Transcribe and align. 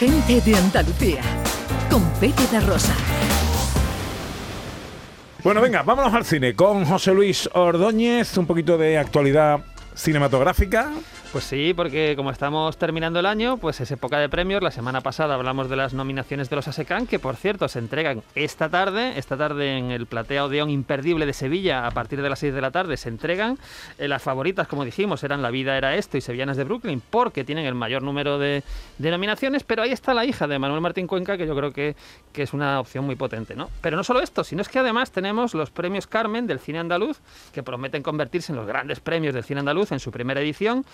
gente 0.00 0.40
de 0.40 0.56
Andalucía, 0.56 1.20
con 1.90 2.02
Pepe 2.12 2.46
de 2.50 2.60
Rosa. 2.60 2.94
Bueno, 5.44 5.60
venga, 5.60 5.82
vámonos 5.82 6.14
al 6.14 6.24
cine 6.24 6.54
con 6.54 6.86
José 6.86 7.12
Luis 7.12 7.50
Ordóñez, 7.52 8.34
un 8.38 8.46
poquito 8.46 8.78
de 8.78 8.96
actualidad 8.96 9.60
cinematográfica. 9.94 10.90
Pues 11.32 11.44
sí, 11.44 11.74
porque 11.74 12.14
como 12.16 12.32
estamos 12.32 12.76
terminando 12.76 13.20
el 13.20 13.26
año, 13.26 13.56
pues 13.56 13.80
es 13.80 13.88
época 13.92 14.18
de 14.18 14.28
premios. 14.28 14.64
La 14.64 14.72
semana 14.72 15.00
pasada 15.00 15.36
hablamos 15.36 15.70
de 15.70 15.76
las 15.76 15.94
nominaciones 15.94 16.50
de 16.50 16.56
los 16.56 16.66
ASECAN, 16.66 17.06
que 17.06 17.20
por 17.20 17.36
cierto 17.36 17.68
se 17.68 17.78
entregan 17.78 18.24
esta 18.34 18.68
tarde, 18.68 19.16
esta 19.16 19.36
tarde 19.36 19.78
en 19.78 19.92
el 19.92 20.06
Platea 20.06 20.46
Odeón 20.46 20.70
Imperdible 20.70 21.26
de 21.26 21.32
Sevilla, 21.32 21.86
a 21.86 21.92
partir 21.92 22.20
de 22.20 22.28
las 22.28 22.40
6 22.40 22.52
de 22.52 22.60
la 22.60 22.72
tarde 22.72 22.96
se 22.96 23.10
entregan. 23.10 23.58
Eh, 23.98 24.08
las 24.08 24.22
favoritas, 24.22 24.66
como 24.66 24.84
dijimos, 24.84 25.22
eran 25.22 25.40
La 25.40 25.52
vida 25.52 25.78
era 25.78 25.94
esto 25.94 26.18
y 26.18 26.20
Sevillanas 26.20 26.56
de 26.56 26.64
Brooklyn, 26.64 27.00
porque 27.10 27.44
tienen 27.44 27.64
el 27.64 27.76
mayor 27.76 28.02
número 28.02 28.40
de, 28.40 28.64
de 28.98 29.10
nominaciones, 29.12 29.62
pero 29.62 29.82
ahí 29.82 29.92
está 29.92 30.14
la 30.14 30.24
hija 30.24 30.48
de 30.48 30.58
Manuel 30.58 30.80
Martín 30.80 31.06
Cuenca, 31.06 31.38
que 31.38 31.46
yo 31.46 31.54
creo 31.54 31.72
que, 31.72 31.94
que 32.32 32.42
es 32.42 32.52
una 32.52 32.80
opción 32.80 33.06
muy 33.06 33.14
potente, 33.14 33.54
¿no? 33.54 33.70
Pero 33.82 33.96
no 33.96 34.02
solo 34.02 34.20
esto, 34.20 34.42
sino 34.42 34.62
es 34.62 34.68
que 34.68 34.80
además 34.80 35.12
tenemos 35.12 35.54
los 35.54 35.70
premios 35.70 36.08
Carmen 36.08 36.48
del 36.48 36.58
cine 36.58 36.80
andaluz, 36.80 37.20
que 37.52 37.62
prometen 37.62 38.02
convertirse 38.02 38.50
en 38.50 38.56
los 38.56 38.66
grandes 38.66 38.98
premios 38.98 39.32
del 39.32 39.44
cine 39.44 39.60
andaluz 39.60 39.92
en 39.92 40.00
su 40.00 40.10
primera 40.10 40.40
edición, 40.40 40.84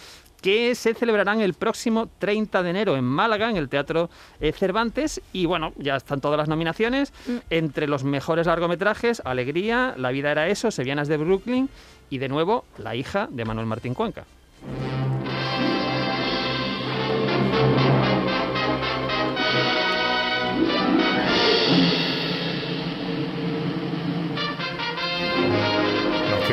que 0.40 0.74
se 0.74 0.94
celebrarán 0.94 1.40
el 1.40 1.54
próximo 1.54 2.08
30 2.18 2.62
de 2.62 2.70
enero 2.70 2.96
en 2.96 3.04
Málaga, 3.04 3.50
en 3.50 3.56
el 3.56 3.68
Teatro 3.68 4.10
eh, 4.40 4.52
Cervantes. 4.52 5.20
Y 5.32 5.46
bueno, 5.46 5.72
ya 5.76 5.96
están 5.96 6.20
todas 6.20 6.38
las 6.38 6.48
nominaciones. 6.48 7.12
Entre 7.50 7.88
los 7.88 8.04
mejores 8.04 8.46
largometrajes, 8.46 9.22
Alegría, 9.24 9.94
La 9.96 10.10
vida 10.10 10.30
era 10.30 10.48
eso, 10.48 10.70
Sevillanas 10.70 11.08
de 11.08 11.16
Brooklyn 11.16 11.68
y 12.10 12.18
de 12.18 12.28
nuevo 12.28 12.64
La 12.78 12.94
hija 12.94 13.28
de 13.30 13.44
Manuel 13.44 13.66
Martín 13.66 13.94
Cuenca. 13.94 14.24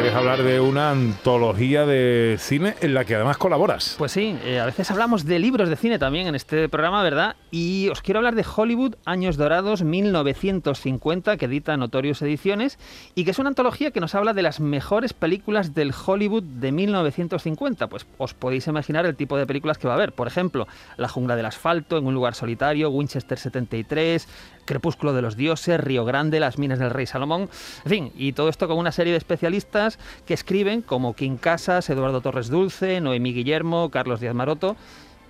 Quieres 0.04 0.20
hablar 0.20 0.44
de 0.44 0.60
una 0.60 0.92
antología 0.92 1.86
de 1.86 2.36
cine 2.38 2.76
en 2.82 2.94
la 2.94 3.06
que 3.06 3.16
además 3.16 3.38
colaboras. 3.38 3.96
Pues 3.98 4.12
sí, 4.12 4.38
eh, 4.44 4.60
a 4.60 4.66
veces 4.66 4.92
hablamos 4.92 5.24
de 5.24 5.40
libros 5.40 5.70
de 5.70 5.78
cine 5.78 5.98
también 5.98 6.28
en 6.28 6.36
este 6.36 6.68
programa, 6.68 7.02
¿verdad? 7.04 7.38
Y 7.52 7.88
os 7.88 8.02
quiero 8.02 8.20
hablar 8.20 8.36
de 8.36 8.44
Hollywood, 8.44 8.96
Años 9.06 9.38
Dorados, 9.38 9.84
1950, 9.84 11.38
que 11.38 11.46
edita 11.46 11.78
Notorious 11.78 12.22
Ediciones, 12.22 12.80
y 13.16 13.24
que 13.24 13.32
es 13.32 13.40
una 13.40 13.48
antología 13.48 13.92
que 13.92 14.02
nos 14.02 14.14
habla 14.14 14.34
de 14.34 14.42
las 14.42 14.60
mejores 14.60 15.14
películas 15.14 15.74
del 15.74 15.94
Hollywood 15.94 16.44
de 16.44 16.74
1950. 16.74 17.88
Pues 17.88 18.06
os 18.18 18.34
podéis 18.34 18.68
imaginar 18.68 19.06
el 19.06 19.16
tipo 19.16 19.38
de 19.38 19.48
películas 19.48 19.78
que 19.78 19.88
va 19.88 19.94
a 19.94 19.96
haber. 19.96 20.12
Por 20.12 20.28
ejemplo, 20.28 20.68
La 20.98 21.08
jungla 21.08 21.38
del 21.38 21.46
asfalto, 21.46 21.98
En 21.98 22.08
un 22.08 22.14
lugar 22.14 22.36
solitario, 22.36 22.90
Winchester 22.90 23.40
73, 23.40 24.28
Crepúsculo 24.66 25.14
de 25.14 25.22
los 25.22 25.36
dioses, 25.36 25.80
Río 25.80 26.06
Grande, 26.06 26.40
Las 26.40 26.58
minas 26.58 26.80
del 26.80 26.90
rey 26.90 27.06
Salomón, 27.06 27.50
en 27.86 27.90
fin, 27.90 28.12
y 28.16 28.34
todo 28.34 28.50
esto 28.50 28.68
con 28.68 28.78
una 28.78 28.92
serie 28.92 29.12
de 29.12 29.18
especialistas 29.18 30.00
que 30.26 30.34
escriben 30.34 30.82
como 30.82 31.16
King 31.16 31.38
Casas, 31.38 31.90
Eduardo 31.90 32.22
Torres 32.22 32.50
Dulce, 32.50 33.02
Noemí 33.02 33.34
Guillermo, 33.34 33.90
Carlos 33.90 34.20
Díaz 34.20 34.36
Maroto 34.36 34.76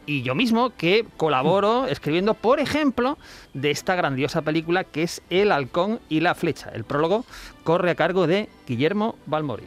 y 0.06 0.22
yo 0.22 0.36
mismo 0.36 0.72
que 0.76 1.06
colaboro 1.18 1.88
escribiendo, 1.88 2.34
por 2.34 2.60
ejemplo, 2.60 3.18
de 3.54 3.72
esta 3.72 3.96
grandiosa 3.96 4.42
película 4.42 4.84
que 4.84 5.04
es 5.04 5.22
El 5.30 5.52
halcón 5.52 6.00
y 6.10 6.20
la 6.20 6.36
flecha. 6.36 6.70
El 6.74 6.84
prólogo 6.84 7.26
corre 7.64 7.92
a 7.92 7.96
cargo 7.96 8.28
de 8.28 8.50
Guillermo 8.68 9.16
Balmori. 9.26 9.66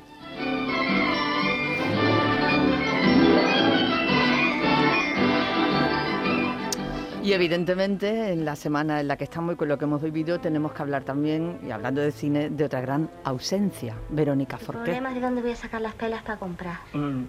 Y 7.27 7.33
evidentemente 7.33 8.31
en 8.33 8.45
la 8.45 8.55
semana 8.55 9.01
en 9.01 9.09
la 9.09 9.17
que 9.17 9.25
estamos 9.25 9.55
y 9.55 9.57
con 9.57 9.67
lo 9.67 9.77
que 9.77 9.85
hemos 9.85 10.01
vivido 10.01 10.39
tenemos 10.39 10.73
que 10.73 10.81
hablar 10.83 11.03
también, 11.03 11.59
y 11.67 11.73
hablando 11.73 12.01
de 12.01 12.13
cine, 12.13 12.51
de 12.51 12.65
otra 12.65 12.81
gran 12.81 13.11
ausencia, 13.25 13.97
Verónica 14.11 14.59
Forqué. 14.59 14.79
El 14.79 14.85
problema 14.85 15.09
es 15.09 15.14
de 15.17 15.20
dónde 15.23 15.42
voy 15.42 15.51
a 15.51 15.57
sacar 15.57 15.81
las 15.81 15.95
pelas 15.95 16.23
para 16.23 16.39
comprar. 16.39 16.77
Mm, 16.92 17.25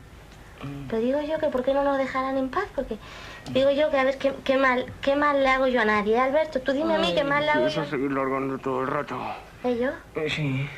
Pero 0.87 1.01
digo 1.01 1.19
yo 1.21 1.39
que 1.39 1.47
por 1.47 1.63
qué 1.63 1.73
no 1.73 1.83
nos 1.83 1.97
dejarán 1.97 2.37
en 2.37 2.49
paz, 2.49 2.65
porque 2.75 2.97
digo 3.51 3.71
yo 3.71 3.89
que 3.89 3.97
a 3.97 4.03
ver 4.03 4.19
qué, 4.19 4.35
qué 4.43 4.57
mal 4.57 4.85
qué 5.01 5.15
mal 5.15 5.41
le 5.41 5.49
hago 5.49 5.65
yo 5.65 5.81
a 5.81 5.85
nadie. 5.85 6.19
Alberto, 6.19 6.59
tú 6.61 6.73
dime 6.73 6.93
a 6.95 6.99
mí 6.99 7.15
qué 7.15 7.23
mal 7.23 7.43
le 7.43 7.49
hago 7.51 7.67
yo. 7.67 7.83
seguir 7.85 8.11
largando 8.11 8.59
todo 8.59 8.81
el 8.81 8.87
rato. 8.87 9.17
¿Eh, 9.63 9.79
yo? 9.81 9.89
Eh, 10.21 10.29
Sí. 10.29 10.69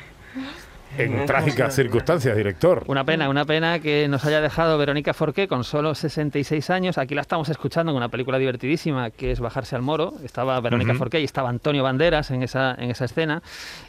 En 0.98 1.24
trágicas 1.24 1.74
circunstancias, 1.74 2.36
director. 2.36 2.84
Una 2.86 3.04
pena, 3.04 3.28
una 3.28 3.44
pena 3.44 3.78
que 3.78 4.08
nos 4.08 4.24
haya 4.24 4.40
dejado 4.40 4.76
Verónica 4.76 5.14
Forqué 5.14 5.46
con 5.48 5.64
solo 5.64 5.94
66 5.94 6.68
años. 6.70 6.98
Aquí 6.98 7.14
la 7.14 7.20
estamos 7.20 7.48
escuchando 7.48 7.92
en 7.92 7.96
una 7.96 8.08
película 8.08 8.38
divertidísima 8.38 9.10
que 9.10 9.30
es 9.30 9.40
Bajarse 9.40 9.76
al 9.76 9.82
Moro. 9.82 10.14
Estaba 10.24 10.60
Verónica 10.60 10.90
Ujú. 10.90 10.98
Forqué 10.98 11.20
y 11.20 11.24
estaba 11.24 11.48
Antonio 11.48 11.84
Banderas 11.84 12.30
en 12.32 12.42
esa, 12.42 12.74
en 12.76 12.90
esa 12.90 13.04
escena. 13.04 13.42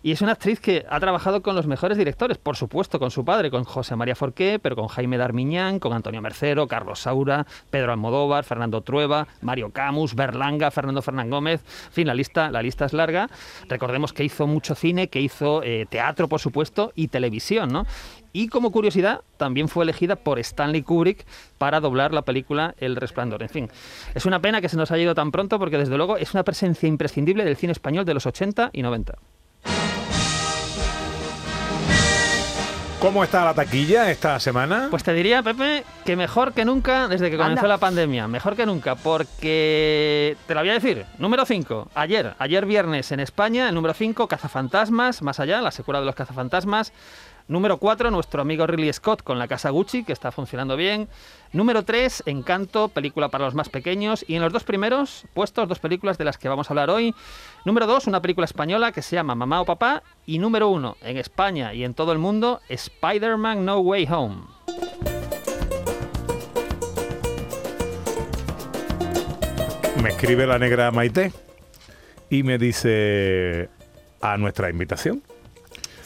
Y 0.04 0.12
es 0.12 0.22
una 0.22 0.34
actriz 0.34 0.60
que 0.60 0.86
ha 0.90 1.00
trabajado 1.00 1.42
con 1.42 1.56
los 1.56 1.68
mejores 1.68 1.98
directores, 1.98 2.38
por 2.38 2.56
supuesto, 2.56 3.00
con 3.00 3.12
su 3.12 3.26
padre, 3.26 3.50
con 3.50 3.64
José 3.64 3.96
María 3.96 4.16
Forqué, 4.16 4.60
pero 4.62 4.76
con 4.76 4.88
Jaime 4.88 5.18
Darmiñán, 5.18 5.80
con 5.80 5.94
Antonio 5.94 6.22
Mercero, 6.22 6.68
Carlos 6.68 7.00
Saura, 7.00 7.46
Pedro 7.72 7.92
Almodóvar, 7.92 8.44
Fernando 8.44 8.82
Trueba, 8.82 9.28
Mario 9.42 9.72
Camus, 9.72 10.16
Berlanga, 10.16 10.72
Fernando 10.72 11.02
Fernán 11.02 11.30
Gómez. 11.30 11.62
En 11.88 11.94
fin, 11.94 12.08
la 12.08 12.14
lista, 12.14 12.52
la 12.52 12.62
lista 12.62 12.86
es 12.86 12.94
larga. 12.94 13.30
Recordemos 13.68 14.14
que 14.14 14.24
hizo 14.24 14.48
mucho 14.48 14.76
cine, 14.76 15.08
que 15.08 15.20
hizo 15.20 15.64
eh, 15.64 15.88
teatro, 15.90 16.30
por 16.30 16.40
supuesto, 16.40 16.91
y 16.96 17.08
televisión, 17.08 17.70
¿no? 17.70 17.86
Y 18.34 18.48
como 18.48 18.72
curiosidad, 18.72 19.22
también 19.38 19.68
fue 19.68 19.84
elegida 19.84 20.16
por 20.16 20.40
Stanley 20.40 20.84
Kubrick 20.84 21.26
para 21.58 21.80
doblar 21.80 22.14
la 22.14 22.22
película 22.22 22.76
El 22.78 22.96
Resplandor. 22.96 23.44
En 23.44 23.50
fin, 23.50 23.70
es 24.16 24.26
una 24.26 24.42
pena 24.42 24.62
que 24.62 24.70
se 24.70 24.78
nos 24.78 24.92
haya 24.92 25.04
ido 25.04 25.16
tan 25.16 25.32
pronto 25.32 25.60
porque 25.60 25.78
desde 25.78 25.98
luego 25.98 26.18
es 26.18 26.34
una 26.34 26.44
presencia 26.44 26.88
imprescindible 26.88 27.44
del 27.44 27.58
cine 27.58 27.74
español 27.74 28.06
de 28.06 28.14
los 28.14 28.26
80 28.26 28.70
y 28.74 28.82
90. 28.82 29.16
¿Cómo 33.02 33.24
está 33.24 33.44
la 33.44 33.56
taquilla 33.56 34.12
esta 34.12 34.40
semana? 34.40 34.86
Pues 34.92 35.02
te 35.04 35.12
diría, 35.12 35.42
Pepe, 35.42 35.84
que 36.06 36.16
mejor 36.16 36.54
que 36.54 36.64
nunca 36.66 37.08
desde 37.08 37.32
que 37.32 37.36
comenzó 37.36 37.62
Anda. 37.62 37.68
la 37.70 37.78
pandemia. 37.80 38.28
Mejor 38.28 38.56
que 38.56 38.64
nunca, 38.64 38.94
porque 38.94 40.38
te 40.46 40.54
la 40.54 40.62
voy 40.62 40.70
a 40.70 40.74
decir. 40.74 41.08
Número 41.18 41.44
5, 41.44 41.90
ayer, 41.96 42.36
ayer 42.38 42.64
viernes 42.68 43.12
en 43.12 43.20
España, 43.20 43.70
el 43.70 43.74
número 43.74 43.96
5, 43.96 44.28
Cazafantasmas, 44.28 45.24
más 45.24 45.40
allá, 45.40 45.62
la 45.62 45.72
secuela 45.72 46.00
de 46.00 46.06
los 46.06 46.14
Cazafantasmas. 46.14 46.94
Número 47.52 47.80
4, 47.80 48.12
nuestro 48.12 48.42
amigo 48.42 48.66
Ridley 48.66 48.94
Scott 48.94 49.24
con 49.24 49.38
la 49.38 49.46
casa 49.46 49.72
Gucci, 49.72 50.06
que 50.06 50.14
está 50.14 50.32
funcionando 50.32 50.78
bien. 50.78 51.10
Número 51.52 51.84
3, 51.84 52.24
Encanto, 52.28 52.88
película 52.88 53.28
para 53.28 53.44
los 53.44 53.56
más 53.56 53.68
pequeños. 53.68 54.24
Y 54.26 54.36
en 54.36 54.42
los 54.42 54.54
dos 54.54 54.64
primeros 54.64 55.26
puestos, 55.34 55.68
dos 55.68 55.80
películas 55.80 56.18
de 56.18 56.24
las 56.24 56.38
que 56.38 56.48
vamos 56.48 56.70
a 56.70 56.72
hablar 56.72 56.90
hoy. 56.90 57.14
Número 57.66 57.88
2, 57.88 58.08
una 58.08 58.22
película 58.22 58.46
española 58.46 58.94
que 58.94 59.02
se 59.02 59.18
llama 59.18 59.36
Mamá 59.36 59.60
o 59.60 59.66
Papá. 59.66 60.02
Y 60.26 60.40
número 60.40 60.70
1, 60.70 60.96
en 61.02 61.18
España 61.18 61.74
y 61.74 61.84
en 61.84 61.94
todo 61.94 62.14
el 62.14 62.20
mundo, 62.20 62.62
Spider-Man 62.70 63.66
No 63.66 63.80
Way 63.80 64.08
Home. 64.10 64.44
Me 70.02 70.08
escribe 70.08 70.48
la 70.48 70.58
negra 70.58 70.90
Maite 70.92 71.34
y 72.30 72.44
me 72.44 72.58
dice 72.58 73.70
a 74.22 74.38
nuestra 74.38 74.70
invitación. 74.70 75.22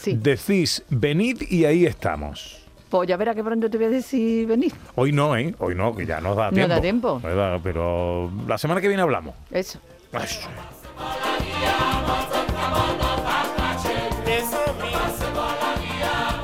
Sí. 0.06 0.16
Decís, 0.22 0.84
venid 0.88 1.42
y 1.50 1.64
ahí 1.64 1.84
estamos. 1.84 2.62
Pues 2.88 3.08
ya 3.08 3.16
verá 3.16 3.34
que 3.34 3.42
pronto 3.42 3.68
te 3.68 3.76
voy 3.76 3.86
a 3.86 3.90
decir 3.90 4.46
venir. 4.46 4.72
Hoy 4.94 5.10
no, 5.10 5.36
¿eh? 5.36 5.52
Hoy 5.58 5.74
no, 5.74 5.96
que 5.96 6.06
ya 6.06 6.20
nos 6.20 6.36
da 6.36 6.44
No 6.46 6.52
tiempo. 6.52 6.74
da 6.74 6.80
tiempo. 6.80 7.20
No 7.24 7.34
da, 7.34 7.58
pero 7.60 8.30
la 8.46 8.56
semana 8.56 8.80
que 8.80 8.86
viene 8.86 9.02
hablamos. 9.02 9.34
Eso. 9.50 9.80
Eso. 10.12 10.48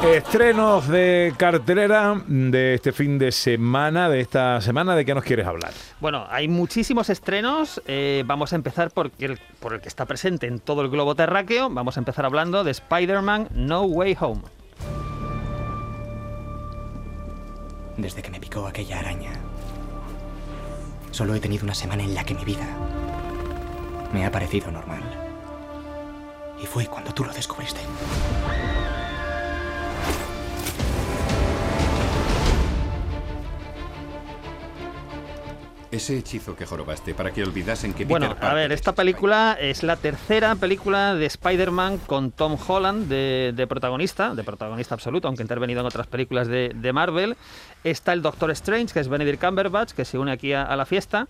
Estrenos 0.05 0.89
de 0.89 1.33
cartelera 1.37 2.21
de 2.27 2.75
este 2.75 2.91
fin 2.93 3.19
de 3.19 3.31
semana, 3.31 4.09
de 4.09 4.21
esta 4.21 4.61
semana, 4.61 4.97
¿de 4.97 5.05
qué 5.05 5.15
nos 5.15 5.23
quieres 5.23 5.47
hablar? 5.47 5.73
Bueno, 6.01 6.27
hay 6.29 6.49
muchísimos 6.49 7.09
estrenos. 7.09 7.81
eh, 7.87 8.25
vamos 8.27 8.53
a 8.53 8.57
empezar 8.57 8.91
por 8.91 9.13
el, 9.21 9.39
por 9.61 9.75
el 9.75 9.81
que 9.81 9.89
está 9.89 10.05
presente 10.05 10.49
en 10.49 10.59
todo 10.59 10.83
el 10.83 10.89
globo 10.91 11.15
terráqueo. 11.15 11.71
Vamos 11.71 11.97
a 11.97 12.01
empezar 12.01 12.25
hablando 12.27 12.65
de 12.65 12.73
Spider-Man 12.73 13.49
No 13.55 13.83
Way 13.83 14.17
Home. 14.21 14.43
Desde 17.97 18.23
que 18.23 18.31
me 18.31 18.41
picó 18.41 18.67
aquella 18.67 18.99
araña, 18.99 19.33
solo 21.13 21.35
he 21.37 21.41
tenido 21.41 21.63
una 21.65 21.75
semana 21.75 22.03
en 22.03 22.15
la 22.15 22.25
que 22.25 22.35
mi 22.35 22.45
vida 22.45 22.67
me 24.13 24.27
ha 24.27 24.33
parecido 24.33 24.73
normal. 24.73 25.03
Y 26.61 26.67
fue 26.67 26.87
cuando 26.87 27.13
tú 27.15 27.25
lo 27.25 27.33
descubriste. 27.33 27.81
Ese 35.93 36.17
hechizo 36.17 36.57
que 36.57 36.65
jorobaste 36.65 37.15
para 37.15 37.33
que 37.33 37.43
olvidasen 37.45 37.93
que 37.93 38.07
Bueno, 38.07 38.31
Peter 38.31 38.45
a 38.45 38.55
ver, 38.55 38.73
esta 38.73 38.91
es 38.91 38.97
película 38.97 39.57
es 39.61 39.83
la 39.83 39.97
tercera 39.97 40.55
película 40.55 41.15
de 41.15 41.27
Spider-Man 41.27 41.99
con 41.99 42.33
Tom 42.33 42.57
Holland 42.67 43.09
de, 43.09 43.53
de 43.55 43.67
protagonista, 43.67 44.35
de 44.35 44.43
protagonista 44.43 44.95
absoluto, 44.95 45.29
aunque 45.29 45.43
ha 45.43 45.45
intervenido 45.45 45.81
en 45.81 45.87
otras 45.87 46.07
películas 46.07 46.49
de, 46.49 46.73
de 46.75 46.93
Marvel. 46.95 47.37
Está 47.85 48.15
el 48.15 48.23
Doctor 48.23 48.51
Strange, 48.53 48.95
que 48.95 49.01
es 49.01 49.09
Benedict 49.09 49.45
Cumberbatch, 49.45 49.93
que 49.93 50.07
se 50.07 50.17
une 50.17 50.33
aquí 50.33 50.55
a, 50.55 50.63
a 50.63 50.77
la 50.77 50.87
fiesta. 50.87 51.29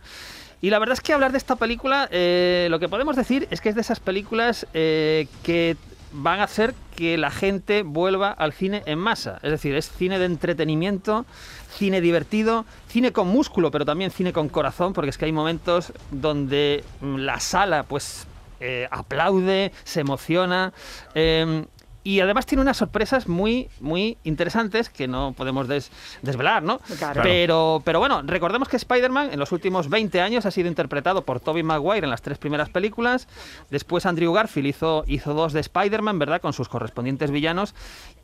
Y 0.61 0.71
la 0.71 0.79
verdad 0.79 0.93
es 0.93 1.01
que 1.01 1.13
hablar 1.13 1.33
de 1.33 1.39
esta 1.39 1.57
película, 1.57 2.09
eh, 2.13 2.69
lo 2.71 2.79
que 2.79 2.89
podemos 2.89 3.17
decir 3.17 3.49
es 3.51 3.61
que 3.61 3.69
es 3.69 3.75
de 3.75 3.81
esas 3.81 3.99
películas 3.99 4.65
eh, 4.75 5.27
que 5.43 5.77
van 6.13 6.41
a 6.41 6.45
hacer 6.45 6.75
que 6.97 7.17
la 7.19 7.31
gente 7.31 7.83
vuelva 7.83 8.31
al 8.31 8.53
cine 8.53 8.83
en 8.87 8.99
masa. 8.99 9.39
Es 9.43 9.51
decir, 9.51 9.75
es 9.75 9.91
cine 9.91 10.19
de 10.19 10.27
entretenimiento, 10.27 11.25
cine 11.71 12.01
divertido, 12.01 12.65
cine 12.89 13.13
con 13.13 13.29
músculo, 13.29 13.71
pero 13.71 13.85
también 13.85 14.11
cine 14.11 14.33
con 14.33 14.49
corazón, 14.49 14.93
porque 14.93 15.11
es 15.11 15.19
que 15.19 15.25
hay 15.25 15.33
momentos 15.33 15.93
donde 16.11 16.85
mm, 17.01 17.17
la 17.17 17.41
sala 17.41 17.85
pues 17.85 18.27
eh, 18.61 18.89
aplaude, 18.91 19.73
se 19.85 20.01
emociona. 20.01 20.73
eh, 21.15 21.65
y 22.05 22.21
además 22.21 22.47
tiene 22.47 22.63
unas 22.63 22.77
sorpresas 22.77 23.29
muy, 23.29 23.69
muy 23.81 24.17
interesantes 24.25 24.89
que 24.89 25.07
no 25.07 25.35
podemos 25.37 25.69
des- 25.69 25.91
desvelar, 26.23 26.63
¿no? 26.63 26.81
Claro. 26.99 27.23
Pero, 27.23 27.83
pero 27.85 27.99
bueno, 28.01 28.23
recordemos 28.23 28.69
que 28.69 28.77
Spider-Man 28.77 29.31
en 29.33 29.39
los 29.39 29.53
últimos 29.53 29.89
20 29.89 30.21
años 30.21 30.45
ha 30.47 30.51
sido 30.51 30.69
interpretado 30.69 31.25
por 31.25 31.39
Tobey 31.41 31.63
Maguire 31.63 32.05
en 32.05 32.11
las 32.11 32.23
tres 32.23 32.39
primeras 32.39 32.69
películas. 32.71 33.29
Después 33.71 34.05
Andrew 34.07 34.33
Garfield 34.33 34.67
hizo, 34.69 35.05
hizo 35.07 35.33
dos 35.35 35.53
de 35.53 35.61
Spider-Man, 35.61 36.19
¿verdad? 36.19 36.41
Con 36.41 36.53
sus 36.53 36.69
correspondientes 36.69 37.31
villanos. 37.31 37.75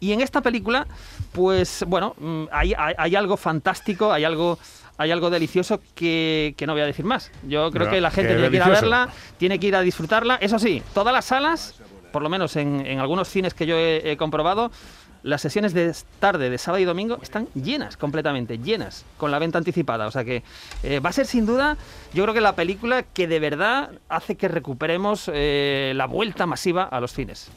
Y 0.00 0.12
en 0.12 0.20
esta 0.20 0.40
película, 0.40 0.86
pues 1.32 1.84
bueno, 1.86 2.14
mm, 2.18 2.44
hay, 2.50 2.74
hay- 2.76 2.94
hay 2.98 3.16
algo 3.16 3.36
fantástico, 3.36 4.12
hay 4.12 4.24
algo... 4.24 4.58
Hay 5.00 5.12
algo 5.12 5.30
delicioso 5.30 5.80
que, 5.94 6.54
que 6.56 6.66
no 6.66 6.72
voy 6.72 6.82
a 6.82 6.86
decir 6.86 7.04
más. 7.04 7.30
Yo 7.46 7.70
creo 7.70 7.86
No, 7.86 7.92
que 7.92 8.00
la 8.00 8.10
gente 8.10 8.30
que 8.34 8.34
tiene 8.34 8.50
que 8.50 8.56
ir 8.56 8.62
a 8.62 8.64
delicioso. 8.64 8.90
verla, 8.90 9.08
tiene 9.36 9.60
que 9.60 9.66
ir 9.68 9.76
a 9.76 9.80
disfrutarla. 9.82 10.34
Eso 10.40 10.58
sí, 10.58 10.82
todas 10.92 11.12
las 11.14 11.24
salas, 11.24 11.76
por 12.12 12.22
lo 12.22 12.28
menos 12.28 12.56
en, 12.56 12.84
en 12.86 12.98
algunos 12.98 13.28
cines 13.28 13.54
que 13.54 13.66
yo 13.66 13.76
he, 13.76 14.10
he 14.10 14.16
comprobado, 14.16 14.70
las 15.22 15.42
sesiones 15.42 15.74
de 15.74 15.92
tarde, 16.20 16.48
de 16.48 16.58
sábado 16.58 16.80
y 16.80 16.84
domingo, 16.84 17.18
están 17.22 17.48
llenas, 17.54 17.96
completamente 17.96 18.58
llenas, 18.58 19.04
con 19.16 19.30
la 19.30 19.38
venta 19.38 19.58
anticipada. 19.58 20.06
O 20.06 20.10
sea 20.10 20.24
que 20.24 20.42
eh, 20.82 21.00
va 21.00 21.10
a 21.10 21.12
ser 21.12 21.26
sin 21.26 21.44
duda, 21.44 21.76
yo 22.14 22.22
creo 22.22 22.34
que 22.34 22.40
la 22.40 22.54
película 22.54 23.02
que 23.02 23.26
de 23.26 23.40
verdad 23.40 23.90
hace 24.08 24.36
que 24.36 24.48
recuperemos 24.48 25.30
eh, 25.32 25.92
la 25.96 26.06
vuelta 26.06 26.46
masiva 26.46 26.84
a 26.84 27.00
los 27.00 27.12
cines. 27.12 27.50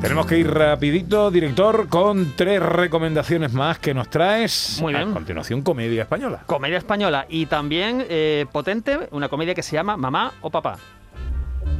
Tenemos 0.00 0.26
que 0.26 0.38
ir 0.38 0.50
rapidito, 0.50 1.30
director, 1.30 1.88
con 1.88 2.34
tres 2.36 2.62
recomendaciones 2.62 3.52
más 3.52 3.78
que 3.78 3.94
nos 3.94 4.08
traes. 4.08 4.78
Muy 4.80 4.92
bien. 4.94 5.10
A 5.10 5.12
continuación, 5.12 5.62
comedia 5.62 6.02
española. 6.02 6.42
Comedia 6.46 6.78
española 6.78 7.26
y 7.28 7.46
también 7.46 8.04
eh, 8.08 8.46
potente, 8.52 9.08
una 9.10 9.28
comedia 9.28 9.54
que 9.54 9.62
se 9.62 9.74
llama 9.74 9.96
Mamá 9.96 10.34
o 10.42 10.50
Papá. 10.50 10.78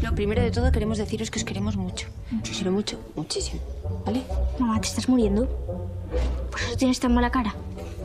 Lo 0.03 0.15
primero 0.15 0.43
de 0.43 0.51
todo 0.51 0.71
queremos 0.73 0.99
deciros 0.99 1.31
que 1.31 1.39
os 1.39 1.45
queremos 1.45 1.77
mucho. 1.77 2.07
Pero 2.59 2.73
mucho, 2.73 2.99
muchísimo. 3.15 3.61
¿Vale? 4.05 4.23
Mamá, 4.59 4.81
¿te 4.81 4.89
estás 4.89 5.09
muriendo? 5.09 5.47
¿Por 6.51 6.61
eso 6.61 6.77
tienes 6.77 7.01
tan 7.01 7.15
mala 7.15 7.31
cara? 7.31 7.55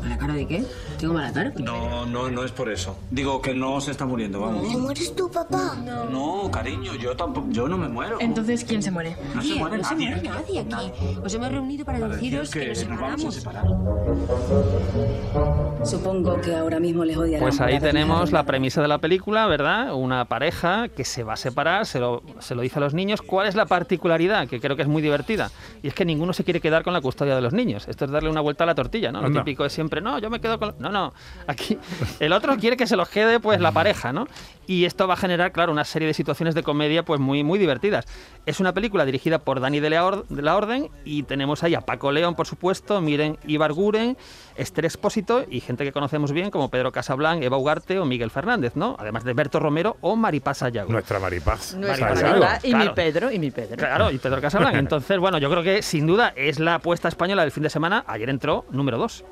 ¿Mala 0.01 0.17
cara 0.17 0.33
de 0.33 0.47
qué? 0.47 0.65
¿Tengo 0.99 1.13
mala 1.13 1.31
cara? 1.31 1.53
No, 1.57 2.05
no, 2.05 2.29
no 2.29 2.43
es 2.43 2.51
por 2.51 2.69
eso. 2.71 2.97
Digo 3.09 3.41
que 3.41 3.53
no 3.53 3.79
se 3.81 3.91
está 3.91 4.05
muriendo, 4.05 4.41
vamos. 4.41 4.69
¿Te 4.69 4.77
mueres 4.77 5.15
tú, 5.15 5.29
papá? 5.31 5.75
No, 6.11 6.49
cariño, 6.51 6.95
yo 6.95 7.15
tampoco, 7.15 7.47
yo 7.51 7.67
no 7.67 7.77
me 7.77 7.87
muero. 7.87 8.17
Entonces, 8.19 8.63
¿quién 8.63 8.81
se 8.83 8.91
muere? 8.91 9.15
No 9.35 9.41
se 9.41 9.55
muere 9.55 9.77
no 9.77 9.83
se 9.83 9.93
nadie. 9.95 10.07
muere 10.09 10.29
nadie 10.29 10.59
aquí. 10.59 10.91
Os 11.23 11.33
hemos 11.33 11.51
reunido 11.51 11.85
para, 11.85 11.99
Para 11.99 12.15
deciros 12.15 12.51
decir 12.51 12.73
que, 12.77 12.89
nos 12.89 12.89
nos 12.89 12.99
vamos 13.01 13.25
a 13.25 13.31
separamos. 13.39 13.75
separar. 13.75 15.85
Supongo 15.85 16.39
que 16.41 16.55
ahora 16.55 16.79
mismo 16.79 17.03
les 17.03 17.17
odiarán. 17.17 17.41
Pues 17.41 17.59
ahí 17.59 17.79
tenemos 17.79 18.31
la 18.31 18.43
premisa 18.43 18.81
de 18.81 18.87
la 18.87 18.99
película, 18.99 19.47
¿verdad? 19.47 19.93
Una 19.95 20.25
pareja 20.25 20.89
que 20.89 21.03
se 21.03 21.23
va 21.23 21.33
a 21.33 21.37
separar, 21.37 21.85
se 21.85 21.99
lo, 21.99 22.21
se 22.39 22.55
lo 22.55 22.61
dice 22.61 22.77
a 22.77 22.81
los 22.81 22.93
niños. 22.93 23.21
¿Cuál 23.21 23.47
es 23.47 23.55
la 23.55 23.65
particularidad? 23.65 24.47
Que 24.47 24.59
creo 24.59 24.75
que 24.75 24.83
es 24.83 24.87
muy 24.87 25.01
divertida. 25.01 25.49
Y 25.81 25.87
es 25.87 25.93
que 25.93 26.05
ninguno 26.05 26.33
se 26.33 26.43
quiere 26.43 26.61
quedar 26.61 26.83
con 26.83 26.93
la 26.93 27.01
custodia 27.01 27.35
de 27.35 27.41
los 27.41 27.53
niños. 27.53 27.87
Esto 27.87 28.05
es 28.05 28.11
darle 28.11 28.29
una 28.29 28.41
vuelta 28.41 28.63
a 28.63 28.67
la 28.67 28.75
tortilla, 28.75 29.11
¿no? 29.11 29.21
Lo 29.21 29.31
típico 29.31 29.65
es 29.65 29.73
siempre, 29.73 29.90
no, 29.99 30.19
yo 30.19 30.29
me 30.29 30.39
quedo 30.39 30.57
con... 30.59 30.75
No, 30.79 30.89
no. 30.89 31.11
Aquí 31.47 31.77
el 32.21 32.31
otro 32.31 32.55
quiere 32.57 32.77
que 32.77 32.87
se 32.87 32.95
los 32.95 33.09
quede 33.09 33.39
pues 33.41 33.59
la 33.59 33.71
pareja, 33.73 34.13
¿no? 34.13 34.27
Y 34.67 34.85
esto 34.85 35.07
va 35.07 35.15
a 35.15 35.17
generar, 35.17 35.51
claro, 35.51 35.71
una 35.73 35.83
serie 35.83 36.07
de 36.07 36.13
situaciones 36.13 36.55
de 36.55 36.63
comedia 36.63 37.03
pues 37.03 37.19
muy, 37.19 37.43
muy 37.43 37.59
divertidas. 37.59 38.05
Es 38.45 38.59
una 38.61 38.73
película 38.73 39.03
dirigida 39.05 39.39
por 39.39 39.59
Dani 39.59 39.79
de 39.81 39.89
la, 39.89 40.05
Or- 40.05 40.25
de 40.29 40.41
la 40.41 40.55
Orden 40.55 40.89
y 41.03 41.23
tenemos 41.23 41.63
ahí 41.63 41.75
a 41.75 41.81
Paco 41.81 42.11
León, 42.11 42.35
por 42.35 42.45
supuesto, 42.47 43.01
Miren 43.01 43.37
Ibarguren, 43.47 44.15
Esther 44.55 44.85
Expósito 44.85 45.43
y 45.49 45.59
gente 45.59 45.83
que 45.83 45.91
conocemos 45.91 46.31
bien 46.31 46.51
como 46.51 46.69
Pedro 46.69 46.91
Casablanc, 46.91 47.43
Eva 47.43 47.57
Ugarte 47.57 47.99
o 47.99 48.05
Miguel 48.05 48.29
Fernández, 48.31 48.75
¿no? 48.75 48.95
Además 48.99 49.23
de 49.23 49.33
Berto 49.33 49.59
Romero 49.59 49.97
o 50.01 50.15
Maripaz 50.15 50.61
Ayago. 50.63 50.91
Nuestra 50.91 51.19
Maripaz. 51.19 51.73
Nuestra 51.73 52.09
Maripaz 52.09 52.19
Sayago. 52.21 52.39
verdad, 52.41 52.59
y 52.63 52.75
mi. 52.75 52.89
Pedro, 52.89 53.31
y 53.31 53.39
mi 53.39 53.51
Pedro. 53.51 53.77
Claro, 53.77 54.11
y 54.11 54.19
Pedro 54.19 54.39
Casablanc. 54.39 54.75
Entonces, 54.77 55.17
bueno, 55.17 55.37
yo 55.39 55.49
creo 55.49 55.63
que 55.63 55.81
sin 55.81 56.05
duda 56.07 56.31
es 56.35 56.59
la 56.59 56.75
apuesta 56.75 57.07
española 57.07 57.41
del 57.41 57.51
fin 57.51 57.63
de 57.63 57.69
semana. 57.69 58.03
Ayer 58.07 58.29
entró 58.29 58.65
número 58.71 58.97
2. 58.97 59.25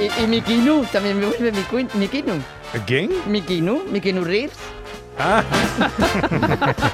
Y, 0.00 0.22
y 0.22 0.26
Mikinu, 0.26 0.84
también 0.86 1.18
me 1.18 1.26
vuelve 1.26 1.52
Mikinu. 1.94 2.42
¿Quién? 2.86 3.10
Mikinu, 3.26 3.84
Mikinu 3.90 4.24
Reeves. 4.24 4.58
Ah, 5.18 5.44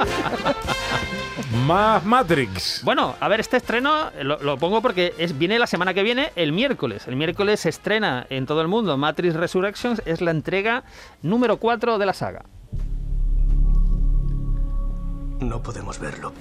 más 1.66 2.04
Matrix. 2.04 2.82
Bueno, 2.84 3.14
a 3.18 3.28
ver, 3.28 3.40
este 3.40 3.56
estreno 3.56 4.10
lo, 4.22 4.38
lo 4.42 4.58
pongo 4.58 4.82
porque 4.82 5.14
es, 5.18 5.36
viene 5.38 5.58
la 5.58 5.66
semana 5.66 5.94
que 5.94 6.02
viene, 6.02 6.32
el 6.36 6.52
miércoles. 6.52 7.08
El 7.08 7.16
miércoles 7.16 7.60
se 7.60 7.70
estrena 7.70 8.26
en 8.30 8.46
todo 8.46 8.60
el 8.60 8.68
mundo 8.68 8.96
Matrix 8.96 9.34
Resurrections, 9.34 10.02
es 10.04 10.20
la 10.20 10.30
entrega 10.32 10.84
número 11.22 11.56
4 11.56 11.98
de 11.98 12.06
la 12.06 12.12
saga. 12.12 12.44
No 15.40 15.62
podemos 15.62 15.98
verlo. 15.98 16.32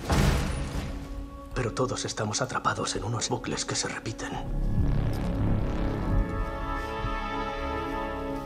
Pero 1.56 1.74
todos 1.74 2.06
estamos 2.06 2.42
atrapados 2.42 2.96
en 2.96 3.04
unos 3.04 3.30
bucles 3.30 3.66
que 3.66 3.76
se 3.76 3.88
repiten. 3.88 4.30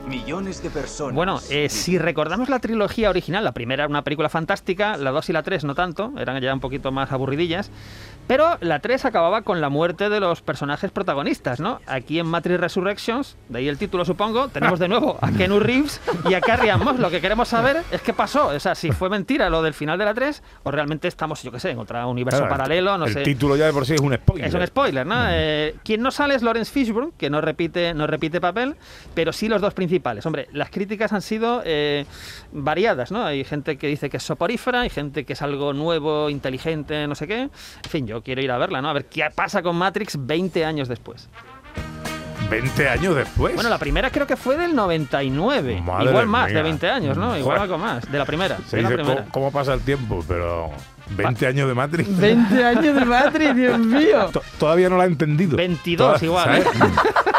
Millones 0.07 0.62
de 0.62 0.69
personas. 0.69 1.16
Bueno, 1.16 1.40
eh, 1.50 1.68
si 1.69 1.98
recordamos 1.98 2.48
la 2.48 2.60
trilogía 2.60 3.10
original, 3.10 3.44
la 3.44 3.54
primera 3.54 3.84
era 3.86 3.90
una 3.90 4.04
película 4.04 4.30
fantástica, 4.30 4.98
la 4.98 5.10
2 5.12 5.30
y 5.30 5.34
la 5.34 5.42
3 5.44 5.63
no 5.63 5.74
tanto, 5.74 6.13
eran 6.18 6.40
ya 6.42 6.54
un 6.54 6.60
poquito 6.60 6.92
más 6.92 7.12
aburridillas, 7.12 7.72
pero 8.28 8.57
la 8.62 8.80
3 8.80 9.06
acababa 9.06 9.42
con 9.42 9.62
la 9.62 9.69
muerte 9.69 10.10
de 10.10 10.19
los 10.19 10.42
personajes 10.44 10.92
protagonistas, 10.92 11.60
¿no? 11.60 11.80
Aquí 11.88 12.19
en 12.19 12.28
Matrix 12.28 12.60
Resurrections, 12.60 13.36
de 13.50 13.60
ahí 13.60 13.68
el 13.68 13.78
título 13.80 14.06
supongo, 14.06 14.48
tenemos 14.50 14.78
de 14.80 14.88
nuevo 14.88 15.18
a 15.22 15.31
Kenu 15.31 15.60
Reeves 15.60 16.00
y 16.30 16.36
a 16.36 16.42
Carrie 16.42 16.69
Ann 16.69 16.84
Moss. 16.84 17.00
Lo 17.00 17.10
que 17.10 17.19
queremos 17.19 17.48
saber 17.48 17.81
es 17.92 18.01
qué 18.01 18.13
pasó, 18.13 18.48
o 18.50 18.60
sea, 18.60 18.75
si 18.75 18.92
fue 18.92 19.10
mentira 19.10 19.50
lo 19.50 19.63
del 19.63 19.74
final 19.74 19.98
de 19.98 20.06
la 20.06 20.13
3 20.13 20.44
o 20.63 20.72
realmente 20.72 21.08
estamos, 21.08 21.42
yo 21.42 21.51
qué 21.51 21.60
sé, 21.60 21.72
en 21.72 21.80
otro 21.80 22.08
universo 22.08 22.40
Claro, 22.42 22.51
paralelo, 22.56 22.98
no 23.00 23.06
el 23.06 23.13
sé. 23.13 23.24
título 23.24 23.56
ya 23.56 23.66
de 23.66 23.74
por 23.74 23.86
sí 23.88 23.96
es 23.96 24.01
un 24.01 24.13
spoiler. 24.13 24.48
Es 24.48 24.54
un 24.54 24.66
spoiler, 24.68 25.06
¿no? 25.06 25.16
Eh, 25.29 25.75
quien 25.84 26.01
no 26.03 26.12
sale 26.12 26.36
es 26.36 26.44
Lawrence 26.44 26.72
Fishburne, 26.72 27.12
que 27.18 27.29
no 27.32 27.41
repite, 27.41 27.94
no 27.96 28.06
repite 28.06 28.39
papel, 28.39 28.75
pero 29.15 29.34
sí 29.34 29.48
los 29.48 29.62
dos 29.62 29.74
principales. 29.74 29.95
Hombre, 30.25 30.48
las 30.52 30.70
críticas 30.70 31.14
han 31.14 31.22
sido 31.22 31.62
eh, 31.66 32.06
variadas, 32.52 33.12
¿no? 33.12 33.24
Hay 33.25 33.44
gente 33.44 33.78
que 33.78 33.88
dice 33.88 34.10
que 34.10 34.18
es 34.18 34.24
soporífera, 34.24 34.82
hay 34.82 34.90
gente 34.90 35.25
que 35.25 35.34
es 35.34 35.42
algo 35.42 35.74
nuevo, 35.74 36.30
inteligente, 36.30 37.08
no 37.08 37.16
sé 37.16 37.28
qué. 37.28 37.42
En 37.42 37.90
fin, 37.90 38.08
yo 38.08 38.22
quiero 38.24 38.42
ir 38.42 38.52
a 38.52 38.58
verla, 38.58 38.82
¿no? 38.82 38.90
A 38.90 38.94
ver 38.94 39.06
qué 39.06 39.25
pasa 39.34 39.62
con 39.62 39.75
Matrix 39.75 40.18
20 40.20 40.66
años 40.66 40.88
después. 40.88 41.30
20 42.50 42.88
años 42.90 43.16
después. 43.16 43.56
Bueno, 43.56 43.70
la 43.72 43.80
primera 43.80 44.12
creo 44.12 44.28
que 44.28 44.36
fue 44.36 44.56
del 44.56 44.75
99. 44.75 45.82
Madre 45.82 46.10
Igual 46.10 46.28
más, 46.28 46.48
mía. 46.50 46.58
de 46.58 46.64
20 46.64 46.90
años, 46.92 47.18
¿no? 47.18 47.36
Igual 47.36 47.58
Joder. 47.58 47.62
algo 47.62 47.78
más. 47.80 48.12
De 48.12 48.18
la 48.20 48.25
primera. 48.25 48.58
Se 48.68 48.78
de 48.78 48.84
la 48.84 48.90
dice 48.90 49.02
primera. 49.02 49.22
cómo, 49.24 49.32
cómo 49.32 49.52
pasa 49.52 49.74
el 49.74 49.82
tiempo, 49.82 50.24
pero 50.28 50.70
20 51.10 51.48
años 51.48 51.68
de 51.68 51.74
Matrix. 51.74 52.18
20 52.20 52.64
años 52.64 52.96
de 52.96 53.06
Matrix, 53.06 53.56
Dios 53.56 53.80
mío. 53.80 54.30
To- 54.32 54.44
Todavía 54.60 54.90
no 54.90 54.98
la 54.98 55.06
he 55.06 55.08
entendido. 55.08 55.58
22 55.58 56.14
Toda- 56.20 56.24
igual, 56.25 56.58
¿eh? 56.60 56.64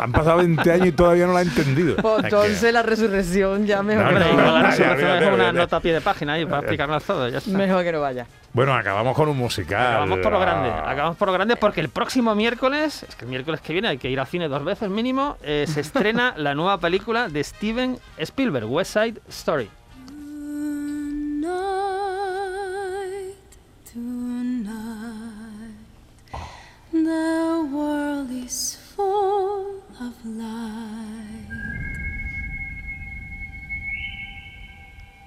Han 0.00 0.12
pasado 0.12 0.38
20 0.38 0.72
años 0.72 0.86
y 0.88 0.92
todavía 0.92 1.26
no 1.26 1.32
la 1.32 1.40
he 1.40 1.44
entendido. 1.44 1.96
Pues 1.96 2.16
Es 2.16 2.20
que- 2.22 2.26
entonces 2.28 2.72
la 2.72 2.82
resurrección 2.82 3.66
ya 3.66 3.82
mejor, 3.82 4.12
No, 4.12 4.20
no, 4.34 4.56
hace 4.66 4.82
olvídate, 4.88 5.26
una 5.32 5.52
nota 5.52 5.76
a 5.76 5.80
pie 5.80 5.92
de 5.92 6.00
página 6.00 6.34
ahí 6.34 6.44
para 6.46 6.58
explicarnos 6.60 7.02
todo. 7.04 7.28
Ya 7.28 7.38
está. 7.38 7.50
mejor 7.56 7.82
que 7.84 7.92
no 7.92 8.00
vaya. 8.00 8.26
Bueno, 8.52 8.74
acabamos 8.74 9.14
con 9.14 9.28
un 9.28 9.36
musical. 9.36 9.86
Acabamos 9.86 10.18
por 10.20 10.32
lo 10.32 10.40
grande, 10.40 10.70
Ah. 10.70 10.90
acabamos 10.90 11.16
por 11.18 11.28
lo 11.28 11.34
grande 11.34 11.56
porque 11.56 11.80
el 11.82 11.90
próximo 11.90 12.34
miércoles, 12.34 13.02
es 13.06 13.14
que 13.14 13.24
el 13.26 13.30
miércoles 13.30 13.60
que 13.60 13.72
viene 13.74 13.88
hay 13.88 13.98
que 13.98 14.08
ir 14.08 14.18
al 14.18 14.26
cine 14.26 14.48
dos 14.48 14.64
veces 14.64 14.88
mínimo, 14.88 15.36
eh, 15.42 15.66
se 15.68 15.80
estrena 15.80 16.32
la 16.38 16.54
nueva 16.54 16.78
película 16.78 17.28
de 17.28 17.44
Steven 17.44 17.98
Spielberg, 18.18 18.64
West 18.70 18.94
Side 18.94 19.20
Story. 19.28 19.68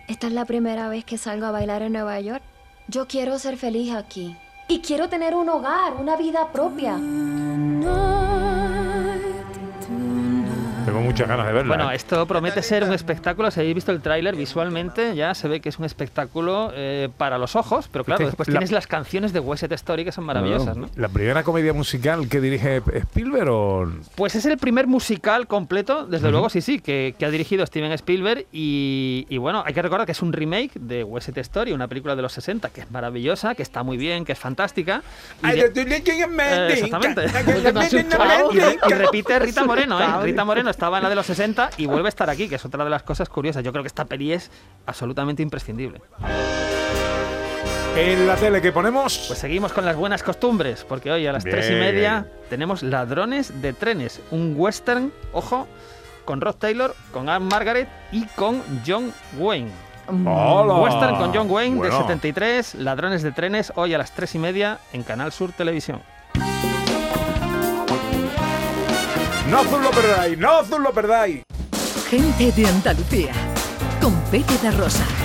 Esta 0.07 0.27
es 0.27 0.33
la 0.33 0.45
primera 0.45 0.89
vez 0.89 1.05
que 1.05 1.17
salgo 1.17 1.45
a 1.45 1.51
bailar 1.51 1.81
en 1.81 1.93
Nueva 1.93 2.19
York. 2.19 2.43
Yo 2.87 3.07
quiero 3.07 3.39
ser 3.39 3.57
feliz 3.57 3.93
aquí. 3.93 4.35
Y 4.67 4.79
quiero 4.79 5.09
tener 5.09 5.35
un 5.35 5.49
hogar, 5.49 5.95
una 5.95 6.15
vida 6.15 6.51
propia. 6.51 6.99
Muchas 11.11 11.27
ganas 11.27 11.47
de 11.47 11.53
verla. 11.53 11.75
Bueno, 11.75 11.91
¿eh? 11.91 11.95
esto 11.95 12.25
promete 12.25 12.61
ser 12.63 12.83
un 12.83 12.93
espectáculo. 12.93 13.51
Si 13.51 13.59
habéis 13.59 13.75
visto 13.75 13.91
el 13.91 14.01
tráiler 14.01 14.35
visualmente, 14.35 15.15
ya 15.15 15.33
se 15.35 15.47
ve 15.47 15.59
que 15.61 15.69
es 15.69 15.79
un 15.79 15.85
espectáculo 15.85 16.71
eh, 16.75 17.09
para 17.17 17.37
los 17.37 17.55
ojos, 17.55 17.87
pero 17.91 18.03
claro, 18.03 18.19
Este- 18.23 18.31
después 18.31 18.47
la- 18.49 18.53
tienes 18.53 18.71
las 18.71 18.87
canciones 18.87 19.33
de 19.33 19.39
West 19.39 19.61
Side 19.63 19.75
Story 19.75 20.05
que 20.05 20.11
son 20.11 20.23
maravillosas, 20.25 20.77
¿no? 20.77 20.89
La 20.95 21.09
primera 21.09 21.43
comedia 21.43 21.73
musical 21.73 22.27
que 22.29 22.39
dirige 22.41 22.81
Spielberg 22.93 23.49
o 23.49 23.91
Pues 24.15 24.35
es 24.35 24.45
el 24.45 24.57
primer 24.57 24.87
musical 24.87 25.47
completo, 25.47 26.05
desde 26.05 26.31
luego, 26.31 26.49
sí, 26.49 26.61
sí, 26.61 26.79
que, 26.79 27.15
que 27.17 27.25
ha 27.25 27.29
dirigido 27.29 27.65
Steven 27.65 27.91
Spielberg. 27.93 28.45
Y, 28.51 29.25
y 29.29 29.37
bueno, 29.37 29.63
hay 29.65 29.73
que 29.73 29.81
recordar 29.81 30.05
que 30.05 30.11
es 30.13 30.21
un 30.21 30.33
remake 30.33 30.71
de 30.79 31.03
West 31.03 31.27
Side 31.27 31.41
Story, 31.41 31.71
una 31.71 31.87
película 31.87 32.15
de 32.15 32.21
los 32.21 32.33
60 32.33 32.69
que 32.69 32.81
es 32.81 32.91
maravillosa, 32.91 33.55
que 33.55 33.63
está 33.63 33.83
muy 33.83 33.97
bien, 33.97 34.25
que 34.25 34.33
es 34.33 34.39
fantástica. 34.39 35.01
Y 35.43 35.47
de- 35.55 35.69
Eh, 36.69 36.73
exactamente. 36.73 37.25
y 38.89 38.93
repite 38.93 39.39
Rita 39.39 39.63
Moreno, 39.63 39.99
¿eh? 40.01 40.23
Rita 40.23 40.45
Moreno 40.45 40.69
estaba 40.69 40.98
la 41.01 41.09
de 41.09 41.15
los 41.15 41.25
60 41.25 41.71
y 41.77 41.85
vuelve 41.85 42.07
a 42.07 42.09
estar 42.09 42.29
aquí, 42.29 42.47
que 42.49 42.55
es 42.55 42.65
otra 42.65 42.83
de 42.83 42.89
las 42.89 43.03
cosas 43.03 43.29
curiosas. 43.29 43.63
Yo 43.63 43.71
creo 43.71 43.83
que 43.83 43.87
esta 43.87 44.05
peli 44.05 44.33
es 44.33 44.51
absolutamente 44.85 45.41
imprescindible. 45.43 46.01
en 47.95 48.27
la 48.27 48.35
tele 48.35 48.61
que 48.61 48.71
ponemos. 48.71 49.25
Pues 49.27 49.39
seguimos 49.39 49.73
con 49.73 49.85
las 49.85 49.95
buenas 49.95 50.23
costumbres, 50.23 50.85
porque 50.87 51.11
hoy 51.11 51.27
a 51.27 51.33
las 51.33 51.43
tres 51.43 51.69
y 51.69 51.73
media 51.73 52.27
tenemos 52.49 52.83
Ladrones 52.83 53.61
de 53.61 53.73
Trenes, 53.73 54.21
un 54.31 54.53
western, 54.57 55.11
ojo, 55.33 55.67
con 56.25 56.39
Rod 56.41 56.55
Taylor, 56.55 56.95
con 57.11 57.27
Anne 57.29 57.45
Margaret 57.45 57.89
y 58.11 58.25
con 58.27 58.61
John 58.85 59.11
Wayne. 59.37 59.71
¡Hola! 60.25 60.75
Western 60.75 61.17
con 61.17 61.33
John 61.33 61.49
Wayne 61.51 61.75
Bueno. 61.77 61.93
de 61.95 62.01
73, 62.01 62.75
Ladrones 62.75 63.21
de 63.21 63.31
Trenes, 63.31 63.71
hoy 63.75 63.93
a 63.93 63.97
las 63.97 64.11
tres 64.11 64.33
y 64.35 64.39
media 64.39 64.79
en 64.93 65.03
Canal 65.03 65.31
Sur 65.31 65.51
Televisión. 65.51 66.01
No 69.49 69.61
os 69.61 69.71
lo 69.71 69.89
perdáis, 69.89 70.37
no 70.37 70.59
os 70.59 70.69
lo 70.69 70.93
perdáis. 70.93 71.41
Gente 72.07 72.51
de 72.51 72.67
Andalucía. 72.67 73.33
Con 73.99 74.13
Pepe 74.29 74.53
da 74.61 74.69
Rosa. 74.69 75.18